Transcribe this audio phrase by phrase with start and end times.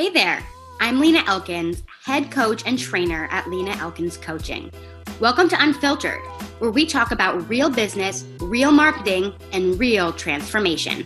[0.00, 0.42] Hey there,
[0.80, 4.72] I'm Lena Elkins, head coach and trainer at Lena Elkins Coaching.
[5.20, 6.22] Welcome to Unfiltered,
[6.58, 11.04] where we talk about real business, real marketing, and real transformation.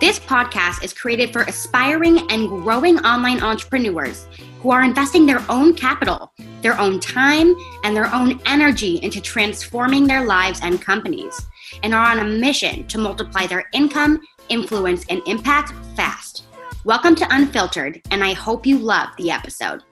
[0.00, 4.26] This podcast is created for aspiring and growing online entrepreneurs
[4.60, 7.54] who are investing their own capital, their own time,
[7.84, 11.38] and their own energy into transforming their lives and companies,
[11.82, 16.46] and are on a mission to multiply their income, influence, and impact fast.
[16.84, 19.84] Welcome to Unfiltered, and I hope you love the episode.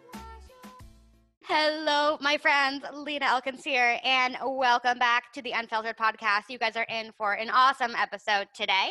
[1.45, 2.85] Hello, my friends.
[2.93, 6.47] Lena Elkins here, and welcome back to the Unfiltered podcast.
[6.49, 8.91] You guys are in for an awesome episode today.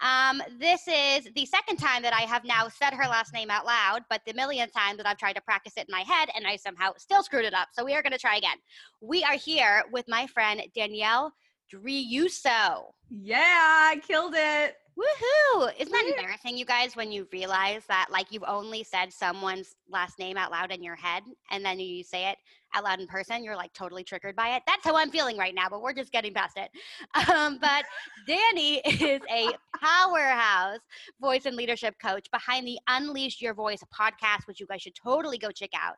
[0.00, 3.66] Um, this is the second time that I have now said her last name out
[3.66, 6.46] loud, but the millionth time that I've tried to practice it in my head, and
[6.46, 7.70] I somehow still screwed it up.
[7.72, 8.58] So we are going to try again.
[9.00, 11.32] We are here with my friend Daniele
[11.74, 12.92] Driusso.
[13.08, 14.76] Yeah, I killed it.
[15.00, 15.72] Woohoo!
[15.78, 20.18] Isn't that embarrassing, you guys, when you realize that like you've only said someone's last
[20.18, 22.38] name out loud in your head and then you say it
[22.74, 24.62] out loud in person, you're like totally triggered by it.
[24.66, 26.70] That's how I'm feeling right now, but we're just getting past it.
[27.30, 27.84] Um, but
[28.28, 30.78] Dani is a powerhouse
[31.20, 35.38] voice and leadership coach behind the Unleash Your Voice podcast, which you guys should totally
[35.38, 35.94] go check out.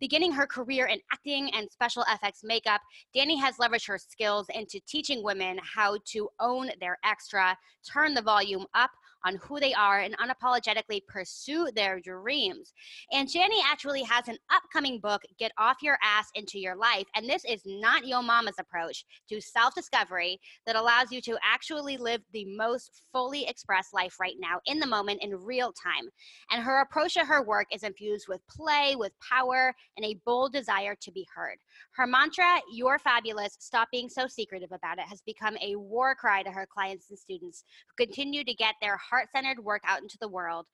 [0.00, 2.80] Beginning her career in acting and special effects makeup,
[3.14, 7.56] Dani has leveraged her skills into teaching women how to own their extra,
[7.86, 8.90] turn the volume up
[9.24, 12.72] on who they are and unapologetically pursue their dreams.
[13.12, 17.06] And Jenny actually has an upcoming book, Get Off Your Ass Into Your Life.
[17.14, 21.96] And this is not your mama's approach to self discovery that allows you to actually
[21.96, 26.08] live the most fully expressed life right now in the moment in real time.
[26.50, 30.52] And her approach to her work is infused with play, with power, and a bold
[30.52, 31.58] desire to be heard.
[31.94, 36.42] Her mantra, You're fabulous, stop being so secretive about it, has become a war cry
[36.42, 40.16] to her clients and students who continue to get their heart centered work out into
[40.20, 40.66] the world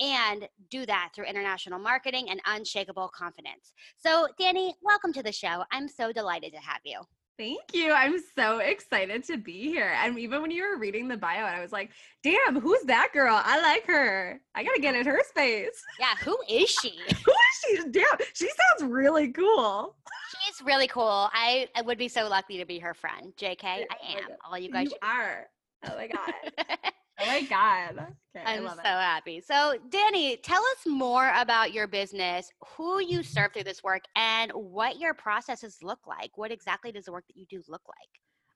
[0.00, 3.72] and do that through international marketing and unshakable confidence.
[3.98, 5.64] So, Dani, welcome to the show.
[5.72, 7.00] I'm so delighted to have you.
[7.38, 7.92] Thank you.
[7.92, 9.96] I'm so excited to be here.
[9.96, 11.90] And even when you were reading the bio, I was like,
[12.22, 13.40] damn, who's that girl?
[13.42, 14.40] I like her.
[14.54, 15.82] I got to get in her space.
[15.98, 16.90] Yeah, who is she?
[17.08, 17.90] who is she?
[17.90, 19.96] Damn, she sounds really cool.
[20.30, 21.28] She's really cool.
[21.32, 23.32] I, I would be so lucky to be her friend.
[23.36, 24.28] JK, I am.
[24.48, 25.46] All you guys you are.
[25.84, 26.32] Oh my God.
[27.20, 28.06] Oh my God.
[28.34, 28.84] Okay, I'm so it.
[28.84, 29.40] happy.
[29.40, 34.50] So, Dani, tell us more about your business, who you serve through this work, and
[34.52, 36.36] what your processes look like.
[36.36, 38.08] What exactly does the work that you do look like?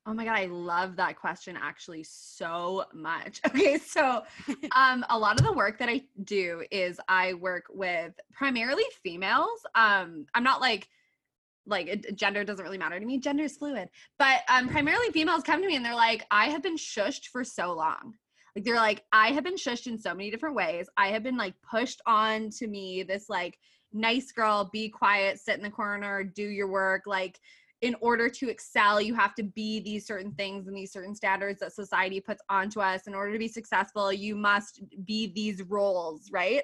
[0.08, 3.40] Oh my god, I love that question actually so much.
[3.46, 4.22] Okay, so
[4.76, 9.66] um a lot of the work that I do is I work with primarily females.
[9.74, 10.88] Um I'm not like
[11.66, 13.18] like gender doesn't really matter to me.
[13.18, 13.88] Gender is fluid.
[14.18, 17.42] But um primarily females come to me and they're like I have been shushed for
[17.42, 18.14] so long.
[18.56, 20.88] Like they're like, I have been shushed in so many different ways.
[20.96, 23.58] I have been like pushed on to me this like
[23.92, 27.02] nice girl, be quiet, sit in the corner, do your work.
[27.06, 27.38] Like
[27.82, 31.60] in order to excel, you have to be these certain things and these certain standards
[31.60, 33.06] that society puts onto us.
[33.06, 36.62] In order to be successful, you must be these roles, right?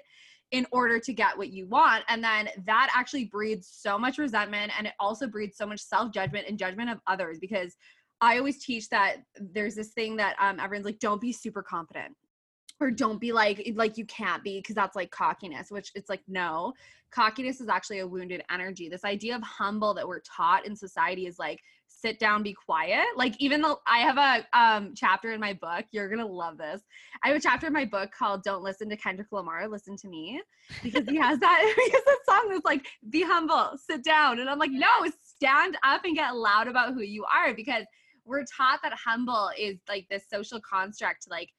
[0.53, 2.05] in order to get what you want.
[2.09, 6.13] And then that actually breeds so much resentment and it also breeds so much self
[6.13, 7.75] judgment and judgment of others because
[8.23, 12.17] I always teach that there's this thing that um, everyone's like, don't be super confident
[12.81, 16.23] or don't be like like you can't be because that's like cockiness which it's like
[16.27, 16.73] no
[17.13, 18.89] cockiness is actually a wounded energy.
[18.89, 23.05] This idea of humble that we're taught in society is like sit down be quiet.
[23.17, 26.83] Like even though i have a um chapter in my book you're gonna love this.
[27.23, 30.09] I have a chapter in my book called don't listen to kendrick lamar listen to
[30.09, 30.41] me
[30.83, 34.49] because he has that he has that song that's like be humble sit down and
[34.49, 34.89] i'm like no
[35.23, 37.85] stand up and get loud about who you are because
[38.25, 41.51] we're taught that humble is like this social construct like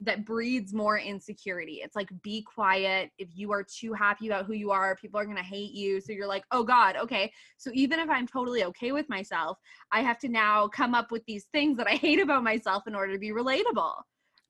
[0.00, 1.80] that breeds more insecurity.
[1.82, 3.10] It's like be quiet.
[3.18, 6.00] If you are too happy about who you are, people are going to hate you.
[6.00, 7.32] So you're like, "Oh god, okay.
[7.56, 9.58] So even if I'm totally okay with myself,
[9.92, 12.94] I have to now come up with these things that I hate about myself in
[12.94, 13.94] order to be relatable."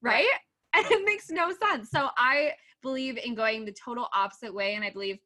[0.02, 0.26] Right?
[0.74, 1.90] And it makes no sense.
[1.90, 5.18] So I believe in going the total opposite way and I believe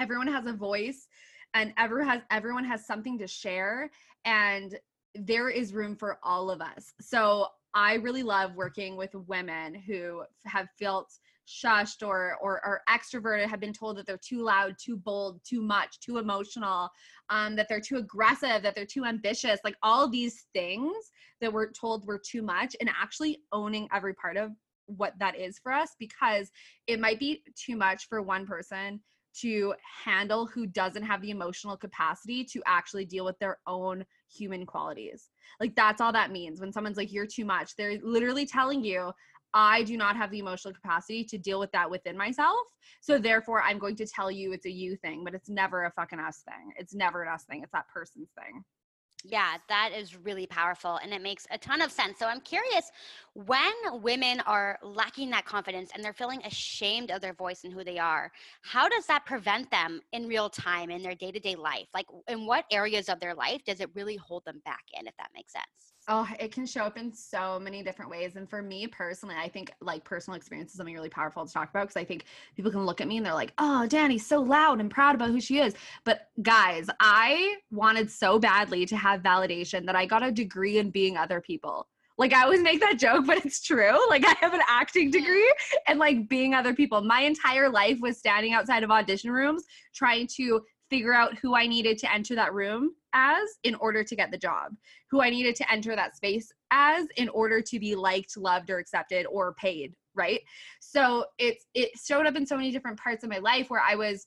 [0.00, 1.08] everyone has a voice
[1.52, 3.90] and ever has everyone has something to share
[4.24, 4.78] and
[5.18, 6.92] there is room for all of us.
[7.00, 11.12] So I really love working with women who have felt
[11.46, 15.62] shushed or or, or extroverted have been told that they're too loud too bold too
[15.62, 16.90] much too emotional
[17.30, 21.10] um, that they're too aggressive that they're too ambitious like all these things
[21.40, 24.50] that we're told we're too much and actually owning every part of
[24.84, 26.50] what that is for us because
[26.86, 29.00] it might be too much for one person
[29.34, 29.74] to
[30.04, 35.30] handle who doesn't have the emotional capacity to actually deal with their own human qualities.
[35.60, 36.60] Like that's all that means.
[36.60, 39.12] When someone's like, you're too much, they're literally telling you,
[39.54, 42.60] I do not have the emotional capacity to deal with that within myself.
[43.00, 45.90] So therefore, I'm going to tell you it's a you thing, but it's never a
[45.92, 46.72] fucking us thing.
[46.76, 47.62] It's never an us thing.
[47.62, 48.62] It's that person's thing.
[49.24, 52.20] Yeah, that is really powerful and it makes a ton of sense.
[52.20, 52.90] So I'm curious
[53.34, 57.82] when women are lacking that confidence and they're feeling ashamed of their voice and who
[57.82, 58.30] they are,
[58.62, 61.88] how does that prevent them in real time in their day to day life?
[61.92, 65.16] Like, in what areas of their life does it really hold them back in, if
[65.16, 65.97] that makes sense?
[66.10, 68.36] Oh, it can show up in so many different ways.
[68.36, 71.68] And for me personally, I think like personal experience is something really powerful to talk
[71.68, 72.24] about because I think
[72.56, 75.30] people can look at me and they're like, oh, Dani's so loud and proud about
[75.30, 75.74] who she is.
[76.04, 80.88] But guys, I wanted so badly to have validation that I got a degree in
[80.88, 81.86] being other people.
[82.16, 84.08] Like I always make that joke, but it's true.
[84.08, 85.20] Like I have an acting mm-hmm.
[85.20, 85.52] degree
[85.86, 87.00] and like being other people.
[87.02, 89.64] My entire life was standing outside of audition rooms
[89.94, 94.16] trying to figure out who I needed to enter that room as in order to
[94.16, 94.74] get the job,
[95.10, 98.78] who I needed to enter that space as in order to be liked, loved, or
[98.78, 100.40] accepted or paid, right?
[100.80, 103.94] So it's it showed up in so many different parts of my life where I
[103.94, 104.26] was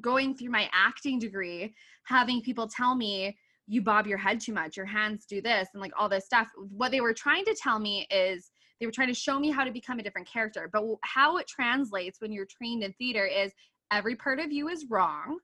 [0.00, 1.74] going through my acting degree,
[2.04, 3.36] having people tell me,
[3.66, 6.48] you bob your head too much, your hands do this, and like all this stuff.
[6.56, 8.50] What they were trying to tell me is
[8.80, 10.70] they were trying to show me how to become a different character.
[10.72, 13.52] But how it translates when you're trained in theater is
[13.90, 15.38] every part of you is wrong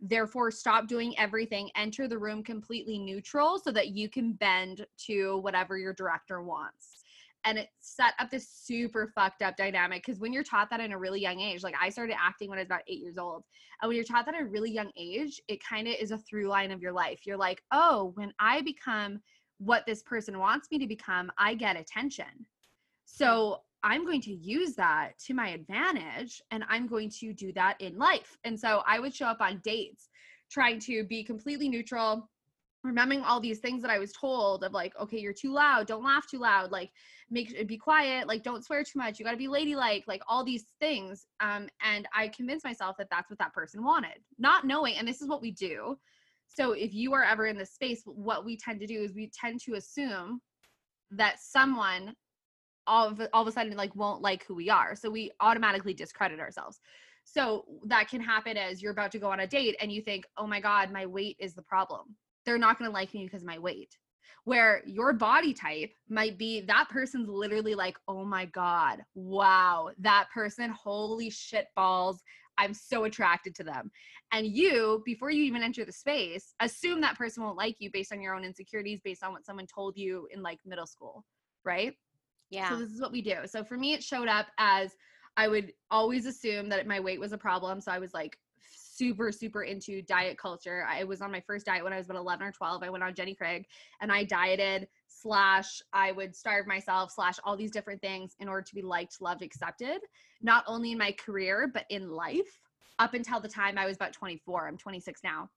[0.00, 5.38] Therefore, stop doing everything, enter the room completely neutral so that you can bend to
[5.38, 7.00] whatever your director wants.
[7.44, 10.92] And it set up this super fucked up dynamic because when you're taught that in
[10.92, 13.44] a really young age, like I started acting when I was about eight years old.
[13.80, 16.18] And when you're taught that at a really young age, it kind of is a
[16.18, 17.20] through line of your life.
[17.24, 19.20] You're like, oh, when I become
[19.58, 22.46] what this person wants me to become, I get attention.
[23.06, 27.80] So I'm going to use that to my advantage and I'm going to do that
[27.80, 28.36] in life.
[28.44, 30.08] And so I would show up on dates
[30.50, 32.28] trying to be completely neutral,
[32.82, 36.04] remembering all these things that I was told of like, okay, you're too loud, don't
[36.04, 36.90] laugh too loud, like
[37.30, 40.44] make be quiet, like don't swear too much, you got to be ladylike, like all
[40.44, 41.26] these things.
[41.40, 44.96] Um, and I convinced myself that that's what that person wanted, not knowing.
[44.96, 45.96] And this is what we do.
[46.46, 49.30] So if you are ever in this space, what we tend to do is we
[49.32, 50.40] tend to assume
[51.12, 52.14] that someone
[52.90, 54.94] all of all of a sudden like won't like who we are.
[54.96, 56.80] So we automatically discredit ourselves.
[57.24, 60.26] So that can happen as you're about to go on a date and you think
[60.36, 62.16] oh my god my weight is the problem.
[62.44, 63.96] They're not going to like me because my weight.
[64.44, 70.26] Where your body type might be that person's literally like oh my god wow that
[70.34, 72.22] person holy shit balls
[72.58, 73.90] i'm so attracted to them.
[74.32, 78.12] And you before you even enter the space assume that person won't like you based
[78.12, 81.24] on your own insecurities based on what someone told you in like middle school
[81.64, 81.94] right
[82.50, 82.68] yeah.
[82.68, 83.36] So this is what we do.
[83.46, 84.96] So for me, it showed up as
[85.36, 87.80] I would always assume that my weight was a problem.
[87.80, 88.36] So I was like
[89.00, 90.84] super, super into diet culture.
[90.86, 92.82] I was on my first diet when I was about 11 or 12.
[92.82, 93.64] I went on Jenny Craig
[94.02, 98.62] and I dieted slash I would starve myself slash all these different things in order
[98.62, 100.00] to be liked, loved, accepted,
[100.42, 102.60] not only in my career, but in life
[102.98, 104.68] up until the time I was about 24.
[104.68, 105.48] I'm 26 now.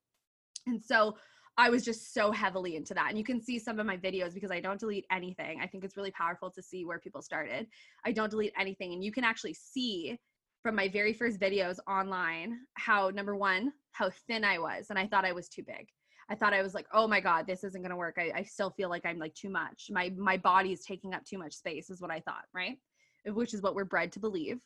[0.65, 1.17] And so
[1.57, 3.09] I was just so heavily into that.
[3.09, 5.59] And you can see some of my videos because I don't delete anything.
[5.61, 7.67] I think it's really powerful to see where people started.
[8.05, 8.93] I don't delete anything.
[8.93, 10.17] And you can actually see
[10.63, 14.87] from my very first videos online how, number one, how thin I was.
[14.89, 15.87] And I thought I was too big.
[16.29, 18.15] I thought I was like, oh my God, this isn't gonna work.
[18.17, 19.87] I, I still feel like I'm like too much.
[19.91, 22.77] My my body is taking up too much space, is what I thought, right?
[23.25, 24.59] Which is what we're bred to believe.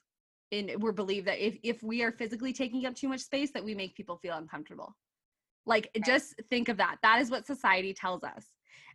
[0.51, 3.65] And we're believe that if if we are physically taking up too much space, that
[3.65, 4.95] we make people feel uncomfortable.
[5.67, 6.05] Like right.
[6.05, 6.97] just think of that.
[7.03, 8.45] That is what society tells us.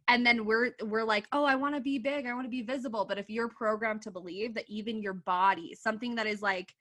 [0.08, 2.26] And then we're we're like, "Oh, I want to be big.
[2.26, 5.74] I want to be visible." But if you're programmed to believe that even your body,
[5.74, 6.74] something that is like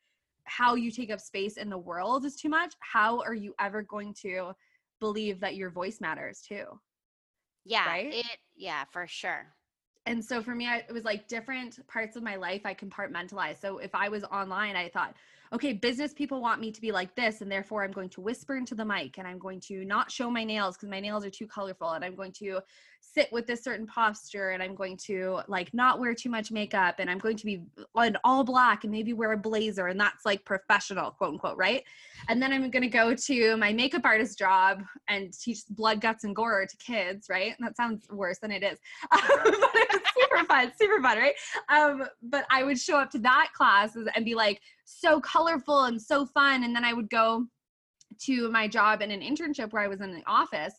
[0.46, 3.84] how you take up space in the world is too much, how are you ever
[3.84, 4.54] going to
[5.00, 6.66] believe that your voice matters too?
[7.64, 8.14] Yeah, right?
[8.14, 9.54] it yeah, for sure
[10.06, 13.62] and so for me I, it was like different parts of my life i compartmentalized
[13.62, 15.16] so if i was online i thought
[15.54, 18.56] okay, business people want me to be like this, and therefore I'm going to whisper
[18.56, 21.30] into the mic and I'm going to not show my nails because my nails are
[21.30, 22.62] too colorful, and I'm going to
[23.02, 26.96] sit with this certain posture, and I'm going to like not wear too much makeup,
[27.00, 27.64] and I'm going to be
[27.98, 31.84] in all black and maybe wear a blazer, and that's like professional, quote unquote, right?
[32.30, 36.24] And then I'm going to go to my makeup artist job and teach blood, guts,
[36.24, 37.54] and gore to kids, right?
[37.58, 38.78] And that sounds worse than it is,
[39.12, 41.34] but it's super fun, super fun, right?
[41.70, 46.02] Um, but I would show up to that class and be like, so colorful and
[46.02, 46.64] so fun.
[46.64, 47.46] And then I would go
[48.20, 50.76] to my job in an internship where I was in the office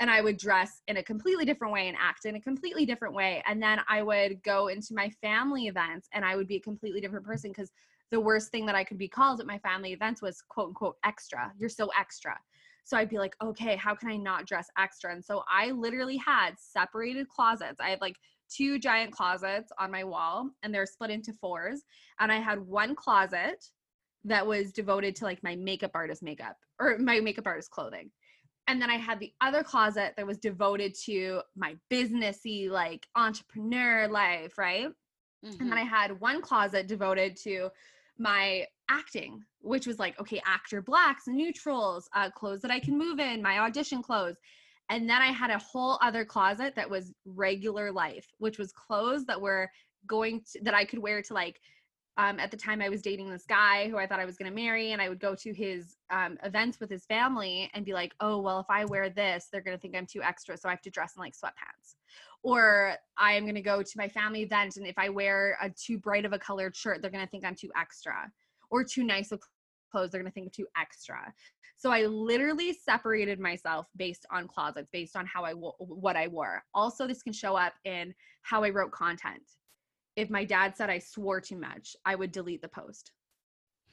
[0.00, 3.14] and I would dress in a completely different way and act in a completely different
[3.14, 3.42] way.
[3.46, 7.00] And then I would go into my family events and I would be a completely
[7.00, 7.70] different person because
[8.10, 10.96] the worst thing that I could be called at my family events was quote unquote
[11.04, 11.52] extra.
[11.58, 12.36] You're so extra.
[12.84, 15.12] So I'd be like, okay, how can I not dress extra?
[15.12, 17.80] And so I literally had separated closets.
[17.80, 18.16] I had like
[18.50, 21.82] two giant closets on my wall and they're split into fours.
[22.20, 23.64] And I had one closet
[24.24, 28.10] that was devoted to like my makeup artist makeup or my makeup artist clothing.
[28.66, 34.08] And then I had the other closet that was devoted to my businessy, like entrepreneur
[34.08, 34.88] life, right?
[34.88, 35.48] Mm-hmm.
[35.48, 35.94] And then mm-hmm.
[35.94, 37.68] I had one closet devoted to
[38.18, 43.18] my acting, which was like, okay, actor blacks, neutrals, uh, clothes that I can move
[43.18, 44.36] in, my audition clothes.
[44.90, 49.24] And then I had a whole other closet that was regular life, which was clothes
[49.26, 49.70] that were
[50.06, 51.60] going to, that I could wear to like
[52.16, 54.50] um, at the time I was dating this guy who I thought I was going
[54.50, 57.92] to marry, and I would go to his um, events with his family and be
[57.92, 60.56] like, oh, well, if I wear this, they're going to think I'm too extra.
[60.56, 61.96] So I have to dress in like sweatpants.
[62.42, 65.70] Or I am going to go to my family event, and if I wear a
[65.70, 68.30] too bright of a colored shirt, they're going to think I'm too extra.
[68.70, 69.40] Or too nice of
[69.90, 71.32] clothes, they're going to think I'm too extra.
[71.76, 76.28] So I literally separated myself based on closets, based on how I w- what I
[76.28, 76.62] wore.
[76.74, 79.42] Also, this can show up in how I wrote content
[80.16, 83.12] if my dad said I swore too much, I would delete the post.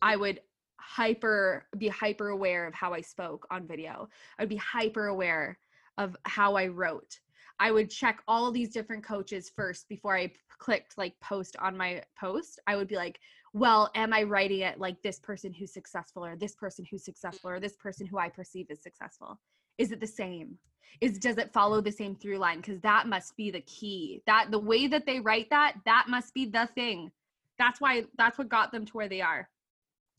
[0.01, 0.41] I would
[0.79, 4.09] hyper be hyper aware of how I spoke on video.
[4.39, 5.59] I'd be hyper aware
[5.97, 7.19] of how I wrote.
[7.59, 12.03] I would check all these different coaches first before I clicked like post on my
[12.19, 12.59] post.
[12.65, 13.19] I would be like,
[13.53, 17.51] well, am I writing it like this person who's successful or this person who's successful
[17.51, 19.39] or this person who I perceive as successful?
[19.81, 20.59] Is it the same?
[21.01, 22.57] is does it follow the same through line?
[22.57, 24.21] Because that must be the key.
[24.27, 27.11] That the way that they write that that must be the thing.
[27.57, 29.50] That's why that's what got them to where they are.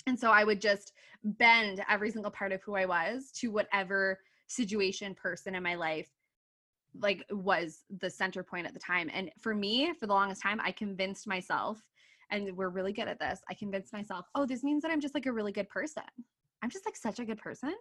[0.08, 0.92] And so i would just
[1.22, 6.08] bend every single part of who i was to whatever situation person in my life
[7.00, 9.08] like was the center point at the time.
[9.14, 11.78] And for me for the longest time i convinced myself
[12.32, 15.14] and we're really good at this i convinced myself oh this means that i'm just
[15.14, 16.02] like a really good person.
[16.64, 17.74] I'm just like such a good person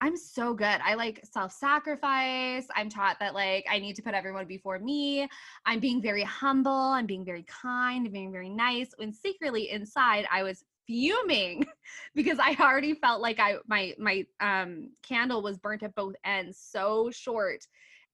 [0.00, 0.80] I'm so good.
[0.84, 2.66] I like self sacrifice.
[2.74, 5.28] I'm taught that like I need to put everyone before me.
[5.64, 6.72] I'm being very humble.
[6.72, 8.90] I'm being very kind, I'm being very nice.
[8.96, 11.64] When secretly inside, I was fuming
[12.14, 16.58] because I already felt like I my my um candle was burnt at both ends
[16.58, 17.66] so short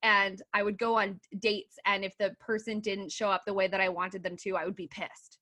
[0.03, 3.69] and I would go on dates and if the person didn't show up the way
[3.69, 5.39] that I wanted them to I would be pissed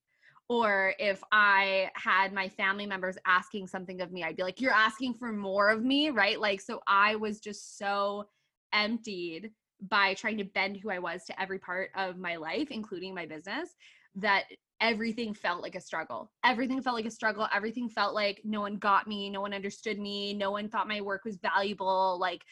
[0.50, 4.73] or if I had my family members asking something of me, I'd be like, You're
[4.73, 6.40] asking for more of me, right?
[6.40, 8.26] Like, so I was just so
[8.73, 13.14] emptied by trying to bend who I was to every part of my life, including
[13.14, 13.76] my business,
[14.16, 14.47] that
[14.80, 16.33] everything felt like a struggle.
[16.45, 17.47] Everything felt like a struggle.
[17.54, 21.00] Everything felt like no one got me, no one understood me, no one thought my
[21.00, 22.19] work was valuable.
[22.21, 22.42] Like,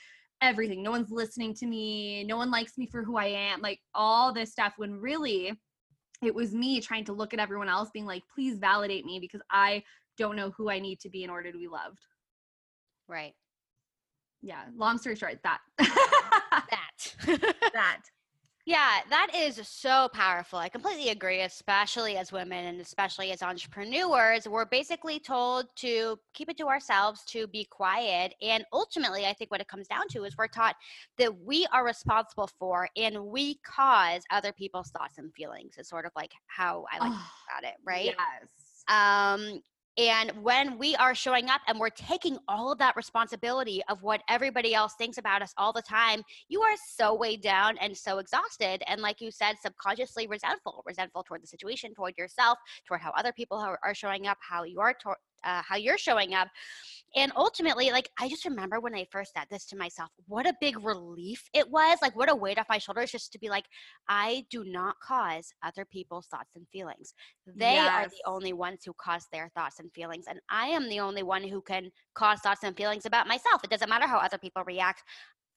[0.40, 0.84] everything.
[0.84, 2.22] No one's listening to me.
[2.22, 3.60] No one likes me for who I am.
[3.60, 5.58] Like, all this stuff when really,
[6.22, 9.40] it was me trying to look at everyone else being like please validate me because
[9.50, 9.82] i
[10.16, 12.00] don't know who i need to be in order to be loved.
[13.08, 13.34] Right.
[14.42, 15.60] Yeah long story short that.
[15.78, 17.14] That.
[17.72, 18.02] That
[18.68, 20.58] yeah, that is so powerful.
[20.58, 24.46] I completely agree, especially as women and especially as entrepreneurs.
[24.46, 28.34] We're basically told to keep it to ourselves, to be quiet.
[28.42, 30.76] And ultimately, I think what it comes down to is we're taught
[31.16, 36.04] that we are responsible for and we cause other people's thoughts and feelings, is sort
[36.04, 38.14] of like how I like oh, about it, right?
[38.18, 38.84] Yes.
[38.86, 39.62] Um,
[39.98, 44.22] and when we are showing up and we're taking all of that responsibility of what
[44.28, 48.18] everybody else thinks about us all the time, you are so weighed down and so
[48.18, 48.80] exhausted.
[48.86, 53.32] And like you said, subconsciously resentful, resentful toward the situation, toward yourself, toward how other
[53.32, 54.94] people are, showing up, how you are
[55.44, 56.48] uh, how you're showing up.
[57.16, 60.52] And ultimately like i just remember when i first said this to myself what a
[60.60, 63.64] big relief it was like what a weight off my shoulders just to be like
[64.08, 67.14] i do not cause other people's thoughts and feelings.
[67.46, 67.90] They yes.
[67.90, 71.22] are the only ones who cause their thoughts and feelings and i am the only
[71.22, 73.64] one who can cause thoughts and feelings about myself.
[73.64, 75.02] It doesn't matter how other people react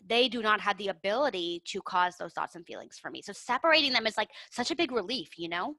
[0.08, 3.22] they do not have the ability to cause those thoughts and feelings for me.
[3.22, 5.76] So separating them is like such a big relief you know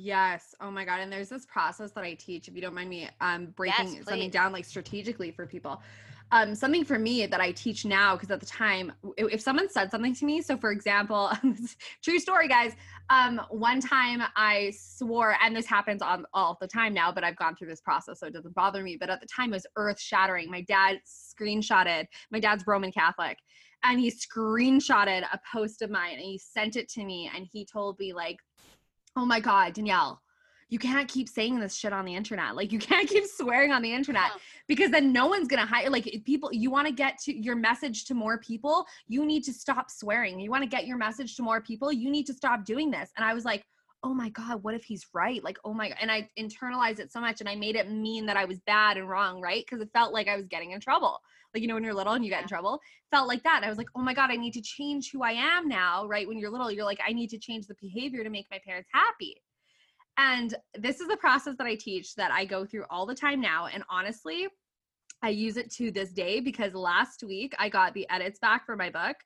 [0.00, 0.54] Yes.
[0.60, 1.00] Oh my God.
[1.00, 4.04] And there's this process that I teach, if you don't mind me um breaking yes,
[4.04, 5.82] something down like strategically for people.
[6.30, 9.90] Um, something for me that I teach now, because at the time, if someone said
[9.90, 11.32] something to me, so for example,
[12.04, 12.74] true story, guys.
[13.08, 17.36] Um, one time I swore, and this happens on all the time now, but I've
[17.36, 18.98] gone through this process, so it doesn't bother me.
[19.00, 20.50] But at the time, it was earth shattering.
[20.50, 22.04] My dad screenshotted.
[22.30, 23.38] My dad's Roman Catholic,
[23.82, 27.64] and he screenshotted a post of mine, and he sent it to me, and he
[27.64, 28.36] told me like
[29.18, 30.20] oh my God, Daniele,
[30.68, 32.54] you can't keep saying this shit on the internet.
[32.54, 34.38] Like you can't keep swearing on the internet uh-huh.
[34.68, 35.90] because then no one's gonna hire.
[35.90, 38.86] Like people, you want to get to your message to more people.
[39.08, 40.38] You need to stop swearing.
[40.38, 41.92] You want to get your message to more people.
[41.92, 43.10] You need to stop doing this.
[43.16, 43.64] And I was like,
[44.02, 45.42] oh my god, what if he's right?
[45.42, 45.98] Like oh my, God.
[46.00, 48.96] and I internalized it so much, and I made it mean that I was bad
[48.96, 49.64] and wrong, right?
[49.64, 51.20] Because it felt like I was getting in trouble.
[51.54, 53.64] like you know when you're little and you get in trouble felt like that and
[53.64, 56.28] i was like oh my god i need to change who i am now right
[56.28, 58.88] when you're little you're like i need to change the behavior to make my parents
[58.92, 59.42] happy
[60.18, 63.40] and this is the process that i teach that i go through all the time
[63.40, 64.46] now and honestly
[65.22, 68.76] i use it to this day because last week i got the edits back for
[68.76, 69.16] my book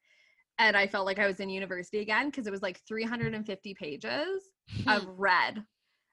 [0.58, 4.50] and i felt like i was in university again because it was like 350 pages
[4.86, 5.62] of red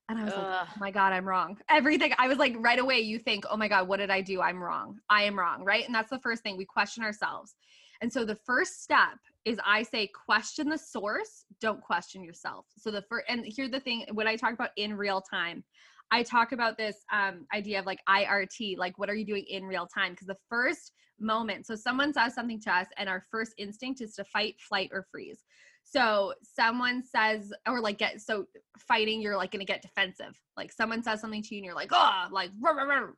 [0.09, 1.59] and I was like, oh my God, I'm wrong.
[1.69, 2.13] Everything.
[2.17, 4.41] I was like, right away, you think, oh my God, what did I do?
[4.41, 4.97] I'm wrong.
[5.07, 5.63] I am wrong.
[5.63, 5.85] Right.
[5.85, 7.53] And that's the first thing we question ourselves.
[8.01, 12.65] And so the first step is I say, question the source, don't question yourself.
[12.77, 15.63] So the first, and here's the thing what I talk about in real time,
[16.11, 19.63] I talk about this um, idea of like IRT, like what are you doing in
[19.63, 20.13] real time?
[20.13, 24.13] Because the first moment, so someone says something to us, and our first instinct is
[24.15, 25.43] to fight, flight, or freeze.
[25.83, 28.45] So someone says, or like get so
[28.77, 30.39] fighting, you're like gonna get defensive.
[30.55, 32.51] Like someone says something to you, and you're like, oh, like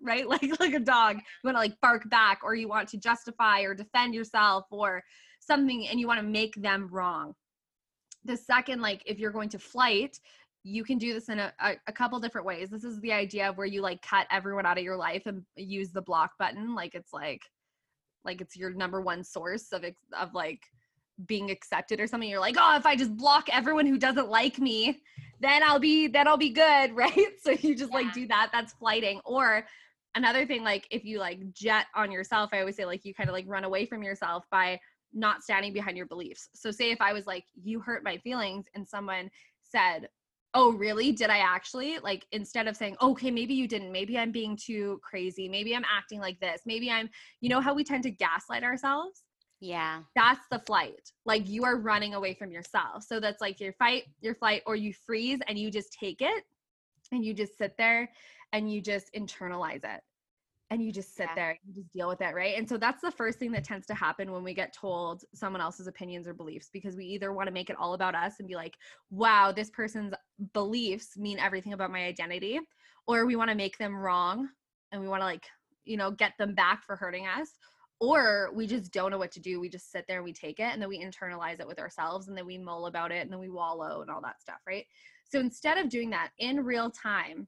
[0.02, 1.18] right, like like a dog.
[1.18, 5.04] You want to like bark back, or you want to justify or defend yourself, or
[5.40, 7.34] something, and you want to make them wrong.
[8.24, 10.20] The second, like if you're going to flight,
[10.64, 12.70] you can do this in a, a, a, couple different ways.
[12.70, 15.44] This is the idea of where you like cut everyone out of your life and
[15.56, 16.76] use the block button.
[16.76, 17.42] Like it's like,
[18.24, 19.84] like it's your number one source of,
[20.20, 20.62] of like
[21.26, 24.60] being accepted or something you're like oh if i just block everyone who doesn't like
[24.60, 25.02] me
[25.40, 27.98] then i'll be then i'll be good right so you just yeah.
[27.98, 29.66] like do that that's flighting or
[30.16, 33.30] another thing like if you like jet on yourself i always say like you kind
[33.30, 34.80] of like run away from yourself by
[35.14, 38.66] not standing behind your beliefs so say if i was like you hurt my feelings
[38.76, 39.30] and someone
[39.64, 40.08] said
[40.54, 44.32] oh really did i actually like instead of saying okay maybe you didn't maybe i'm
[44.32, 48.04] being too crazy maybe i'm acting like this maybe i'm you know how we tend
[48.04, 49.24] to gaslight ourselves
[49.62, 50.02] yeah.
[50.16, 51.12] That's the flight.
[51.24, 53.04] Like you are running away from yourself.
[53.04, 56.44] So that's like your fight, your flight, or you freeze and you just take it
[57.12, 58.10] and you just sit there
[58.54, 60.02] and you just internalize it.
[60.72, 61.36] And you just sit yeah.
[61.36, 62.58] there, you just deal with it, right?
[62.58, 65.62] And so that's the first thing that tends to happen when we get told someone
[65.62, 68.48] else's opinions or beliefs because we either want to make it all about us and
[68.48, 68.76] be like,
[69.10, 70.14] wow, this person's
[70.54, 72.60] beliefs mean everything about my identity,
[73.06, 74.48] or we want to make them wrong
[74.94, 75.46] and we want to like,
[75.84, 77.50] you know, get them back for hurting us
[78.02, 79.60] or we just don't know what to do.
[79.60, 82.28] We just sit there and we take it and then we internalize it with ourselves
[82.28, 84.86] and then we mull about it and then we wallow and all that stuff, right?
[85.30, 87.48] So instead of doing that in real time,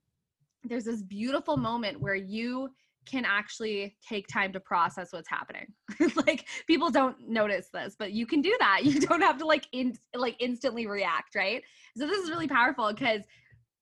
[0.63, 2.69] there's this beautiful moment where you
[3.05, 5.67] can actually take time to process what's happening.
[6.15, 8.81] like people don't notice this, but you can do that.
[8.83, 11.63] You don't have to like in like instantly react, right?
[11.97, 13.21] So this is really powerful because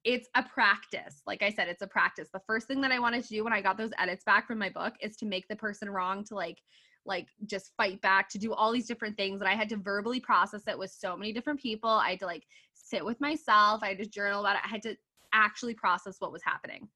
[0.03, 1.21] it's a practice.
[1.27, 2.29] Like I said, it's a practice.
[2.33, 4.57] The first thing that I wanted to do when I got those edits back from
[4.57, 6.57] my book is to make the person wrong to like
[7.03, 10.19] like just fight back to do all these different things and I had to verbally
[10.19, 11.89] process it with so many different people.
[11.89, 13.81] I had to like sit with myself.
[13.81, 14.61] I had to journal about it.
[14.63, 14.95] I had to
[15.33, 16.87] actually process what was happening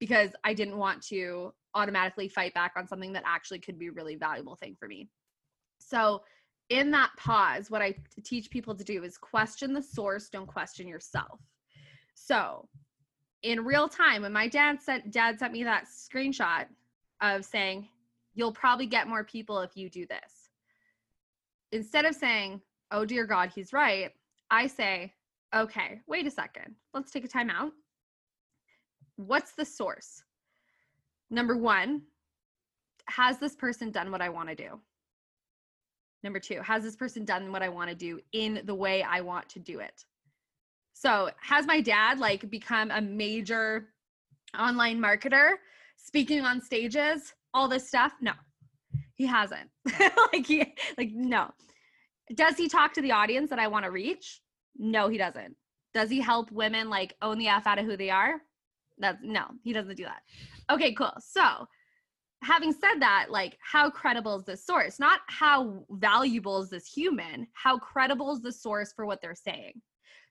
[0.00, 3.92] because I didn't want to automatically fight back on something that actually could be a
[3.92, 5.08] really valuable thing for me.
[5.78, 6.22] So
[6.70, 10.88] in that pause, what I teach people to do is question the source, don't question
[10.88, 11.40] yourself.
[12.14, 12.68] So
[13.42, 16.66] in real time, when my dad sent dad sent me that screenshot
[17.20, 17.88] of saying,
[18.34, 20.50] You'll probably get more people if you do this.
[21.72, 22.60] Instead of saying,
[22.90, 24.10] Oh dear God, he's right,
[24.50, 25.14] I say,
[25.54, 26.76] Okay, wait a second.
[26.94, 27.72] Let's take a time out.
[29.26, 30.22] What's the source?
[31.30, 32.02] Number one,
[33.06, 34.80] has this person done what I want to do?
[36.22, 39.20] Number two, has this person done what I want to do in the way I
[39.20, 40.04] want to do it?
[40.94, 43.88] So, has my dad like become a major
[44.58, 45.52] online marketer,
[45.96, 48.12] speaking on stages, all this stuff?
[48.22, 48.32] No.
[49.14, 49.68] He hasn't.
[50.32, 51.50] like he like no.
[52.34, 54.40] Does he talk to the audience that I want to reach?
[54.78, 55.56] No, he doesn't.
[55.92, 58.40] Does he help women like own the F out of who they are?
[59.00, 60.22] That's no, he doesn't do that.
[60.72, 61.12] Okay, cool.
[61.18, 61.66] So,
[62.42, 64.98] having said that, like, how credible is this source?
[64.98, 69.80] Not how valuable is this human, how credible is the source for what they're saying?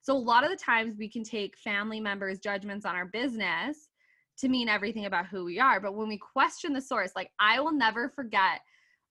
[0.01, 3.89] So a lot of the times we can take family members' judgments on our business
[4.38, 5.82] to mean everything about who we are.
[5.82, 8.62] But when we question the source, like I will never forget,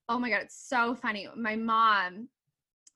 [0.07, 1.27] oh my God, it's so funny.
[1.37, 2.27] My mom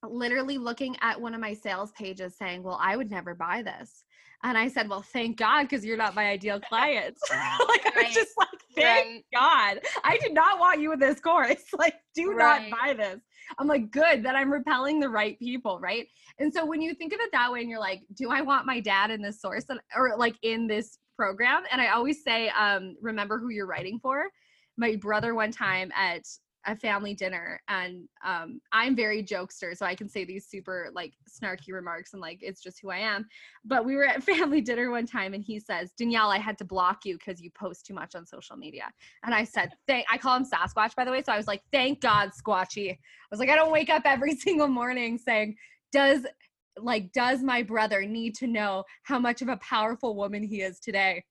[0.04, 4.03] literally looking at one of my sales pages saying, Well, I would never buy this.
[4.44, 7.18] And I said, Well, thank God, because you're not my ideal client.
[7.32, 7.98] like right.
[7.98, 9.24] I was just like, thank right.
[9.34, 9.80] God.
[10.04, 11.64] I did not want you in this course.
[11.78, 12.70] Like, do right.
[12.70, 13.20] not buy this.
[13.58, 16.08] I'm like, good that I'm repelling the right people, right?
[16.40, 18.66] And so when you think of it that way and you're like, do I want
[18.66, 21.64] my dad in this source or like in this program?
[21.72, 24.26] And I always say, um, remember who you're writing for.
[24.78, 26.24] My brother one time at
[26.66, 31.14] a family dinner and um I'm very jokester so I can say these super like
[31.30, 33.28] snarky remarks and like it's just who I am.
[33.66, 36.66] But we were at family dinner one time and he says Daniele I had to
[36.66, 38.92] block you cuz you post too much on social media.
[39.24, 41.22] And I said thank I call him Sasquatch by the way.
[41.24, 42.92] So I was like thank god Squatchy.
[42.92, 42.98] I
[43.32, 45.56] was like I don't wake up every single morning saying
[45.92, 46.26] does
[46.78, 50.80] like does my brother need to know how much of a powerful woman he is
[50.80, 51.24] today?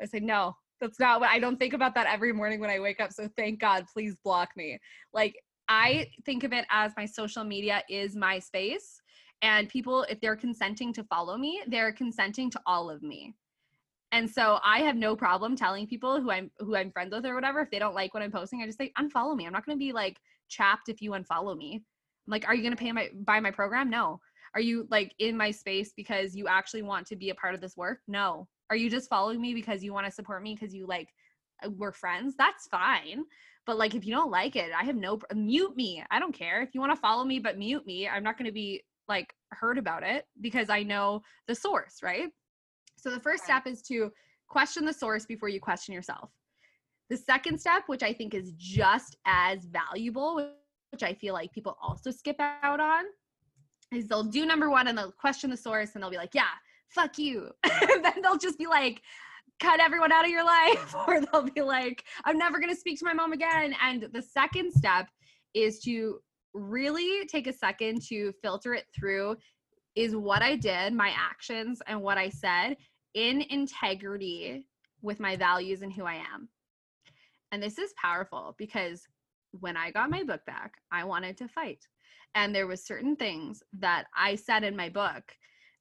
[0.00, 2.80] I said no that's not what I don't think about that every morning when I
[2.80, 3.12] wake up.
[3.12, 4.78] So thank God, please block me.
[5.12, 5.36] Like
[5.68, 9.00] I think of it as my social media is my space.
[9.42, 13.34] And people, if they're consenting to follow me, they're consenting to all of me.
[14.12, 17.34] And so I have no problem telling people who I'm who I'm friends with or
[17.34, 17.60] whatever.
[17.60, 19.46] If they don't like what I'm posting, I just say unfollow me.
[19.46, 21.76] I'm not gonna be like chapped if you unfollow me.
[22.26, 23.88] I'm like, are you gonna pay my buy my program?
[23.88, 24.20] No.
[24.54, 27.60] Are you like in my space because you actually want to be a part of
[27.60, 28.00] this work?
[28.08, 28.48] No.
[28.70, 31.08] Are you just following me because you want to support me because you like
[31.64, 32.34] uh, we're friends?
[32.38, 33.24] That's fine.
[33.66, 36.02] But like if you don't like it, I have no mute me.
[36.10, 36.62] I don't care.
[36.62, 39.34] If you want to follow me but mute me, I'm not going to be like
[39.50, 42.28] heard about it because I know the source, right?
[42.96, 44.10] So the first step is to
[44.48, 46.30] question the source before you question yourself.
[47.08, 50.52] The second step, which I think is just as valuable,
[50.92, 53.04] which I feel like people also skip out on,
[53.92, 56.52] is they'll do number one and they'll question the source and they'll be like, yeah,
[56.90, 57.50] fuck you.
[57.64, 59.02] and then they'll just be like,
[59.60, 60.94] cut everyone out of your life.
[61.06, 63.74] or they'll be like, I'm never going to speak to my mom again.
[63.82, 65.08] And the second step
[65.54, 66.20] is to
[66.54, 69.36] really take a second to filter it through
[69.96, 72.76] is what I did, my actions, and what I said
[73.14, 74.66] in integrity
[75.02, 76.48] with my values and who I am.
[77.52, 79.02] And this is powerful because
[79.52, 81.84] when I got my book back, I wanted to fight.
[82.36, 85.24] And there was certain things that I said in my book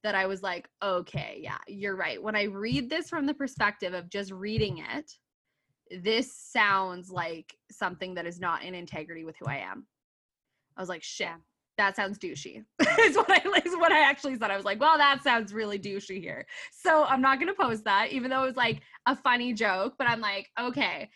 [0.04, 2.22] that I was like, okay, yeah, you're right.
[2.22, 5.12] When I read this from the perspective of just reading it,
[6.04, 9.86] this sounds like something that is not in integrity with who I am.
[10.78, 11.30] I was like, shit,
[11.78, 12.64] that sounds douchey.
[13.00, 14.52] is what I is what I actually said.
[14.52, 16.46] I was like, well, that sounds really douchey here.
[16.72, 19.96] So I'm not gonna post that, even though it was like a funny joke.
[19.98, 21.10] But I'm like, okay,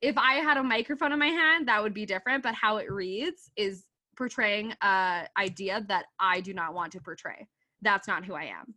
[0.00, 2.42] if I had a microphone in my hand, that would be different.
[2.42, 3.84] But how it reads is
[4.16, 7.48] portraying a idea that I do not want to portray
[7.84, 8.74] that's not who I am.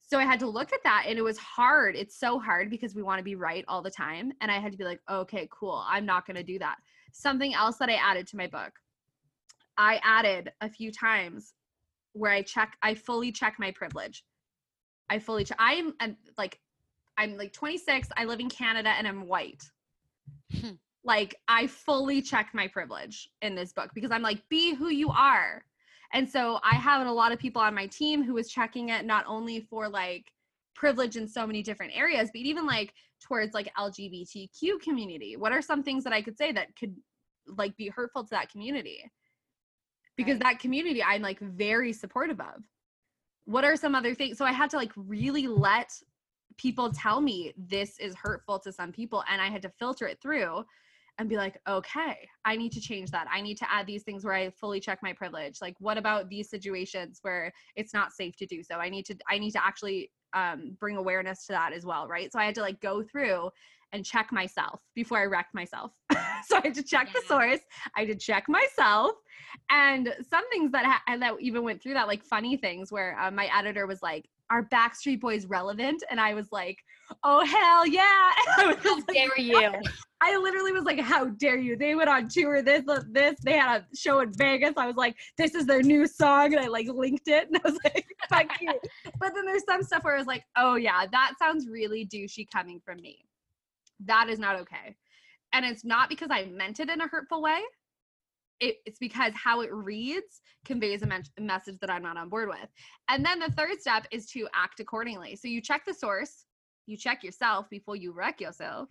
[0.00, 1.94] So I had to look at that and it was hard.
[1.94, 4.32] It's so hard because we want to be right all the time.
[4.40, 5.84] And I had to be like, okay, cool.
[5.86, 6.76] I'm not going to do that.
[7.12, 8.72] Something else that I added to my book,
[9.76, 11.52] I added a few times
[12.14, 14.24] where I check, I fully check my privilege.
[15.10, 15.58] I fully check.
[15.60, 16.58] I'm, I'm like,
[17.18, 18.08] I'm like 26.
[18.16, 19.62] I live in Canada and I'm white.
[20.60, 20.72] Hmm.
[21.04, 25.10] like I fully check my privilege in this book because I'm like, be who you
[25.10, 25.64] are.
[26.12, 29.04] And so I have a lot of people on my team who was checking it
[29.04, 30.24] not only for like
[30.74, 35.36] privilege in so many different areas, but even like towards like LGBTQ community.
[35.36, 36.94] What are some things that I could say that could
[37.46, 38.98] like be hurtful to that community?
[40.16, 40.54] Because right.
[40.54, 42.62] that community I'm like very supportive of.
[43.44, 44.38] What are some other things?
[44.38, 45.90] So I had to like really let
[46.58, 50.20] people tell me this is hurtful to some people and I had to filter it
[50.20, 50.64] through
[51.18, 53.26] and be like, okay, I need to change that.
[53.30, 55.58] I need to add these things where I fully check my privilege.
[55.60, 58.76] Like, what about these situations where it's not safe to do so?
[58.76, 62.32] I need to, I need to actually um, bring awareness to that as well, right?
[62.32, 63.50] So I had to like go through
[63.92, 65.92] and check myself before I wrecked myself.
[66.46, 67.20] so I had to check yeah.
[67.20, 67.60] the source.
[67.96, 69.12] I had to check myself,
[69.70, 73.30] and some things that ha- that even went through that, like funny things, where uh,
[73.30, 76.78] my editor was like, "Are Backstreet Boys relevant?" And I was like,
[77.24, 79.72] "Oh hell yeah!" How dare you?
[80.20, 82.62] I literally was like, "How dare you?" They went on tour.
[82.62, 83.36] This, uh, this.
[83.42, 84.74] They had a show in Vegas.
[84.76, 87.68] I was like, "This is their new song," and I like linked it, and I
[87.68, 88.72] was like, "Fuck you."
[89.20, 92.46] But then there's some stuff where I was like, "Oh yeah, that sounds really douchey
[92.50, 93.24] coming from me.
[94.04, 94.96] That is not okay."
[95.52, 97.60] And it's not because I meant it in a hurtful way.
[98.60, 102.28] It, it's because how it reads conveys a, me- a message that I'm not on
[102.28, 102.68] board with.
[103.08, 105.36] And then the third step is to act accordingly.
[105.36, 106.44] So you check the source,
[106.86, 108.88] you check yourself before you wreck yourself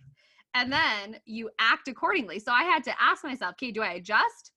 [0.54, 2.38] and then you act accordingly.
[2.38, 4.52] So I had to ask myself, okay, do I adjust?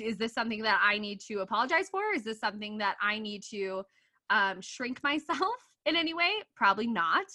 [0.00, 2.02] Is this something that I need to apologize for?
[2.14, 3.82] Is this something that I need to
[4.30, 6.30] um, shrink myself in any way?
[6.56, 7.26] Probably not.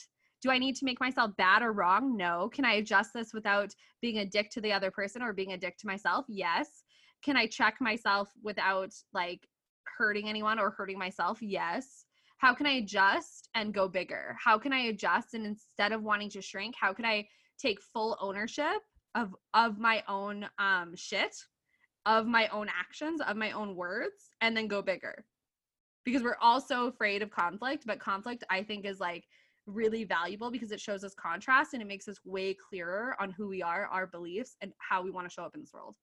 [0.41, 2.17] Do I need to make myself bad or wrong?
[2.17, 2.49] No.
[2.51, 5.57] Can I adjust this without being a dick to the other person or being a
[5.57, 6.25] dick to myself?
[6.27, 6.83] Yes.
[7.23, 9.47] Can I check myself without like
[9.97, 11.41] hurting anyone or hurting myself?
[11.41, 12.05] Yes.
[12.37, 14.35] How can I adjust and go bigger?
[14.43, 17.27] How can I adjust and instead of wanting to shrink, how can I
[17.59, 18.81] take full ownership
[19.15, 21.35] of of my own um shit
[22.05, 25.25] of my own actions of my own words and then go bigger
[26.03, 29.25] because we're all so afraid of conflict but conflict i think is like
[29.67, 33.47] really valuable because it shows us contrast and it makes us way clearer on who
[33.47, 35.95] we are our beliefs and how we want to show up in this world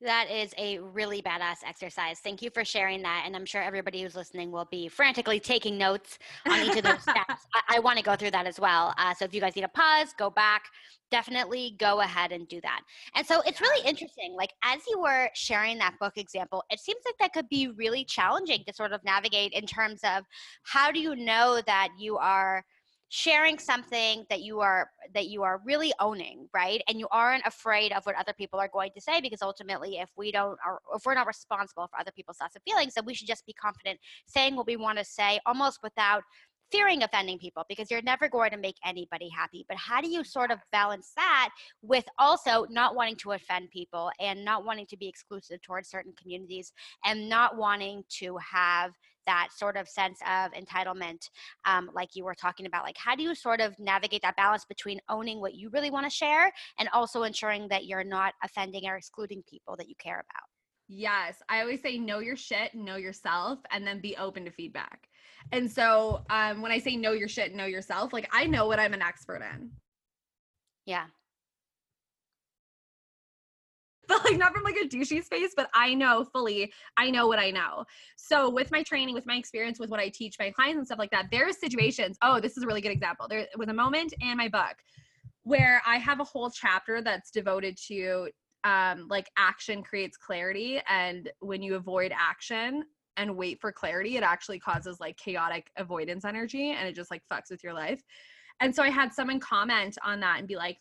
[0.00, 2.20] That is a really badass exercise.
[2.20, 3.24] Thank you for sharing that.
[3.26, 7.02] And I'm sure everybody who's listening will be frantically taking notes on each of those
[7.02, 7.46] steps.
[7.52, 8.94] I, I want to go through that as well.
[8.96, 10.66] Uh, so if you guys need a pause, go back,
[11.10, 12.82] definitely go ahead and do that.
[13.16, 14.34] And so it's really interesting.
[14.36, 18.04] Like as you were sharing that book example, it seems like that could be really
[18.04, 20.24] challenging to sort of navigate in terms of
[20.62, 22.64] how do you know that you are
[23.10, 27.90] sharing something that you are that you are really owning right and you aren't afraid
[27.92, 31.04] of what other people are going to say because ultimately if we don't or if
[31.06, 33.98] we're not responsible for other people's thoughts and feelings then we should just be confident
[34.26, 36.22] saying what we want to say almost without
[36.70, 39.64] fearing offending people because you're never going to make anybody happy.
[39.68, 41.50] But how do you sort of balance that
[41.82, 46.12] with also not wanting to offend people and not wanting to be exclusive towards certain
[46.20, 46.72] communities
[47.04, 48.92] and not wanting to have
[49.26, 51.28] that sort of sense of entitlement,
[51.64, 52.84] um, like you were talking about.
[52.84, 56.06] Like, how do you sort of navigate that balance between owning what you really want
[56.06, 60.24] to share and also ensuring that you're not offending or excluding people that you care
[60.30, 60.44] about?
[60.88, 61.42] Yes.
[61.48, 65.08] I always say know your shit, know yourself, and then be open to feedback.
[65.52, 68.66] And so um, when I say know your shit, and know yourself, like I know
[68.66, 69.70] what I'm an expert in.
[70.86, 71.04] Yeah.
[74.08, 77.38] But like not from like a douchey space, but I know fully, I know what
[77.38, 77.84] I know.
[78.16, 80.98] So with my training, with my experience, with what I teach my clients and stuff
[80.98, 82.16] like that, there are situations.
[82.22, 83.26] Oh, this is a really good example.
[83.28, 84.76] There was a moment in my book
[85.42, 88.28] where I have a whole chapter that's devoted to
[88.64, 92.82] um like action creates clarity and when you avoid action
[93.16, 97.22] and wait for clarity it actually causes like chaotic avoidance energy and it just like
[97.32, 98.02] fucks with your life
[98.58, 100.78] and so i had someone comment on that and be like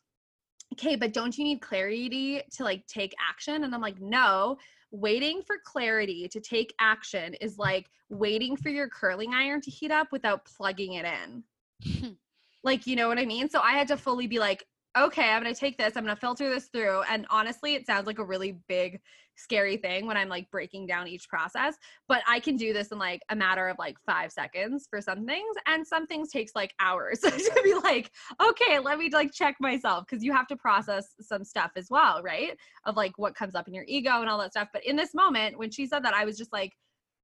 [0.74, 3.64] okay, but don't you need clarity to like take action?
[3.64, 4.58] And I'm like, no,
[4.92, 9.92] waiting for clarity to take action is like waiting for your curling iron to heat
[9.92, 12.18] up without plugging it in.
[12.64, 13.50] like, you know what I mean?
[13.50, 14.66] So I had to fully be like,
[14.98, 17.04] okay, I'm going to take this, I'm going to filter this through.
[17.10, 19.00] And honestly, it sounds like a really big,
[19.38, 21.76] scary thing when I'm like breaking down each process,
[22.08, 25.26] but I can do this in like a matter of like five seconds for some
[25.26, 25.56] things.
[25.66, 30.06] And some things takes like hours to be like, okay, let me like check myself
[30.08, 32.58] because you have to process some stuff as well, right?
[32.86, 34.70] Of like what comes up in your ego and all that stuff.
[34.74, 36.74] But in this moment, when she said that, I was just like,